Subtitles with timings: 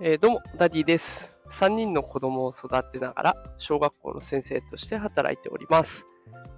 [0.00, 1.36] えー、どうも、ダディです。
[1.50, 6.06] 3人の子供を育てながら、小学校の先生として働いております。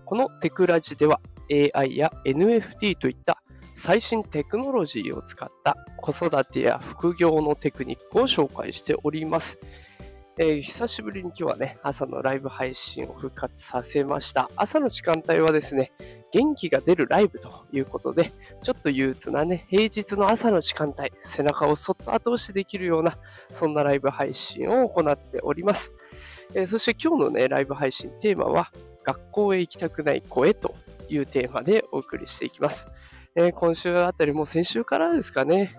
[0.05, 3.43] このテクラジでは、AI や NFT といった
[3.75, 9.59] 最新テクノロジーを使った子育てや副業のテクニックを紹介しております。
[10.43, 14.51] えー、久しぶりに今日はね、朝のライブ配信を復活させました。
[14.57, 15.93] 朝の時間帯はですね、
[16.33, 23.19] 元気が出るライブということで、ちょっと憂鬱なね、平日の朝の時間帯、背中をそっと後押しできるような、
[23.51, 25.93] そんなライブ配信を行っております。
[26.55, 28.73] えー、そして今日のね、ライブ配信テーマは、
[29.05, 30.75] 学校へ行きたくない声と
[31.11, 32.89] いうテーマでお送りしていきます。
[33.35, 35.75] えー、今週あたりも先週からですかね、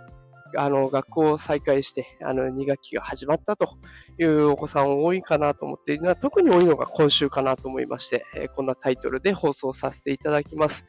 [0.56, 3.78] あの、学校を再開して、あの、2学期が始まったと
[4.18, 10.86] いうお子さん多いかなと思っているのは、特に多いのが今週かなと思いまして、えこんなタイトルで放送させていただきます。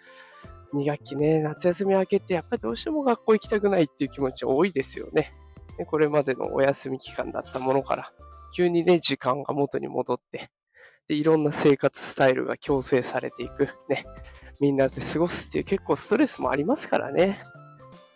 [0.75, 5.33] 2学期ね、夏休み明けて、やっぱりどうしても学校行きたくないっていう気持ち多いですよね。
[5.87, 8.13] これまでのお休み期間だったものから、
[8.55, 10.51] 急にね、時間が元に戻って、
[11.09, 13.69] で、いろんな生活スタイルが強制されていく。
[13.89, 14.05] ね。
[14.61, 17.43] みんなで過ごすっていう結構ストレスもありますからね。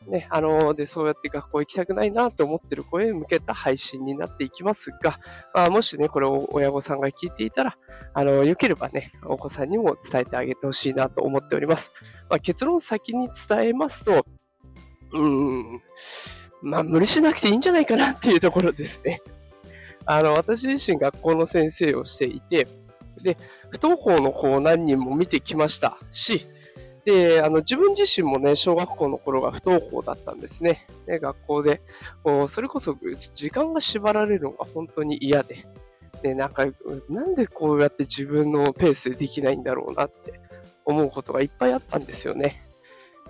[0.06, 5.18] ね、あので、そうやって学校行きたくないなと思ってる声へ向けた配信になっていきますが、
[5.52, 7.76] まあ、もしね、これを親御さんが聞いていたら、
[8.14, 11.92] あの、良ければね、お子さんにも伝えてあげてほしいなと思っております。
[12.30, 14.24] まあ、結論先に伝えますと、
[15.12, 15.82] うん、
[16.62, 19.20] まあ、無理しなくていいんじゃないかなっていうところですね。
[20.06, 22.68] あの、私自身学校の先生をしていて、
[23.22, 23.36] で、
[23.70, 26.46] 不登校の子を何人も見てきましたし、
[27.06, 30.88] で、あの、自分自身もね、小学校の頃が不登校だったんですね。
[31.06, 31.80] ね学校で、
[32.24, 32.98] こう、それこそ
[33.32, 35.68] 時間が縛られるのが本当に嫌で、
[36.20, 36.66] で、なんか、
[37.08, 40.40] なんでこうやって自分のペースでできないんだろうなって
[40.84, 42.66] 思うことがいっぱいあったんですよね。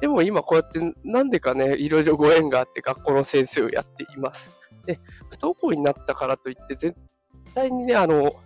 [0.00, 4.50] でも今こうやってなんでかね、いろいろご縁があって学校の先生をやっています。
[4.86, 6.96] で、不登校になったからといって絶
[7.54, 8.36] 対にね、あの、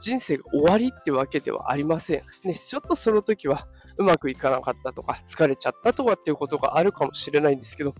[0.00, 2.22] 人生が終わりってわけではありません。
[2.44, 7.94] ね、ちょっとその時はうまくいかなかったとか、疲れちゃったとかっていうことがあるかもしれないんですけど、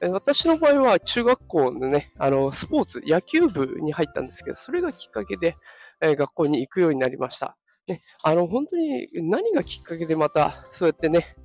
[0.00, 5.56] 私の場合は中学校のね、あの、スポーツ、野球部に入ったんですけど、それがきっかけで、
[6.00, 7.56] え学校に行くようになりました。
[7.86, 11.36] ね、あの、本当に何がきっかけでまた、そうやってね、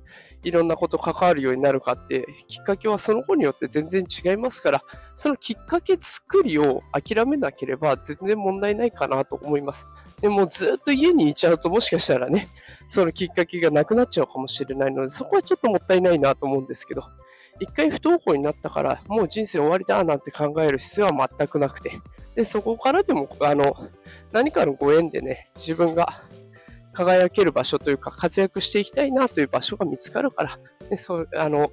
[0.42, 4.82] いろんなこと関わるようになるかって、きっかけはその子によって全然違いますから、
[5.14, 9.86] そのきっかけ作りを諦めなければ全然問題ないかなと思います。
[10.20, 12.48] でもずっと家にいちゃうともしかしたらね、
[12.88, 17.04] そのきっかけがなくなっちゃうかもしれないので、そこはちょっともったいないなと思うんですけど、
[17.60, 21.92] 一回不登校になったから、もう人生終わりだなんて考える必要は全くなくて、
[22.34, 23.74] で、そこからでも、あの、
[24.32, 26.22] 何かのご縁でね、自分が
[26.92, 31.72] 輝ける場所というか、活躍していきたいなという場所が見つかるから、でそあの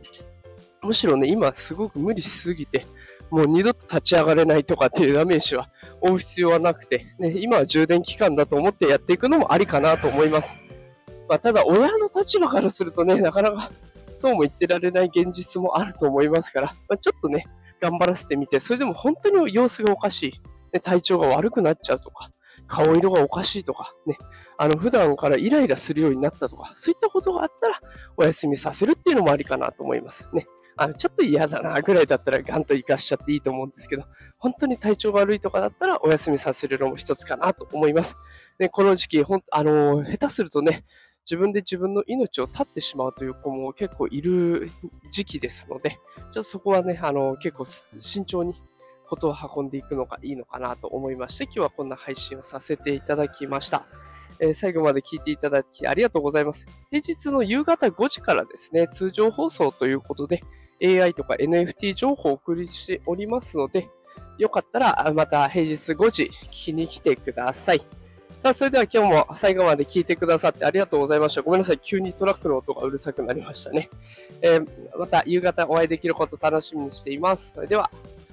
[0.81, 2.85] むしろね、今すごく無理しすぎて、
[3.33, 5.67] もう二度と立ち上がれないとかっていうダメージは
[6.01, 10.55] 負う必要はなくて、ね、今は充電期間だと思ってやっていくのもありかなと思います。
[11.27, 13.71] まあ、ただ、親の立場からするとね、なかなか
[14.13, 17.47] そうも言ってられない現実もあると思いますから、まあ、ちょっとね、
[17.81, 20.33] 頑張らせてみて、それでも本当に様子がおかしい、
[20.71, 22.29] ね、体調が悪くなっちゃうとか、
[22.67, 24.15] 顔色がおかしいとか、ね、
[24.59, 27.81] あの、普段からイライラするようになったとか、そういったことがあったら、
[28.15, 30.45] お休みさせるっていうのもありかなと思いますね。
[30.75, 34.03] あの、ちょっと嫌だなぐらいだったらガンと活かしちゃっていいと思うんですけど、
[34.37, 38.17] 本当に体調悪いとかだったらお休みさせるのも一つかなと思います。
[38.57, 40.83] で、この時期、ほん、あの、下手するとね、
[41.25, 44.69] 自分で自分の命を絶ってしまうという子も結構いる
[45.09, 45.97] 時期ですので、ちょ
[46.29, 47.65] っとそこはね、あの、結構
[47.99, 48.55] 慎重に
[49.13, 53.85] ことを運んでいくのがいいのかなと思いまして、今日はこんな配信をさせていただきました。
[54.39, 56.65] えー、最後まで聞いていただきありがとうございます。
[56.89, 60.43] 平日の夕方5時からですね、通常放送ということで、
[60.83, 63.89] AI とか NFT 情報をお送りしておりますので、
[64.37, 67.81] よかったらまた平日5時聞きに来てください。
[68.41, 71.41] さあ、それでは今日も最後まで聞いてくださってありがとうございました。
[71.41, 71.79] ごめんなさい。
[71.81, 73.89] 急にトラックの音がうるさくなりましたね。
[74.41, 74.67] えー、
[74.99, 77.53] また夕方お会いできること楽しみにしています。
[77.53, 77.89] それでは、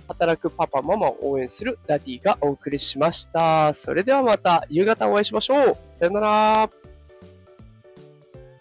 [0.09, 3.73] 働くパパ、ママを応援するダディがお送りしました。
[3.73, 5.77] それではまた夕方お会いしましょう。
[5.93, 6.80] さよなら。